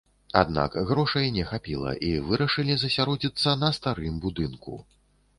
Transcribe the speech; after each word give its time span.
Аднак 0.39 0.75
грошай 0.91 1.27
не 1.35 1.43
хапіла, 1.49 1.91
і 2.07 2.09
вырашылі 2.29 2.77
засяродзіцца 2.83 3.53
на 3.65 3.69
старым 3.77 4.17
будынку. 4.25 4.73